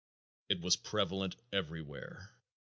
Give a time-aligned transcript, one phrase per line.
[0.49, 2.31] It was prevalent everywhere.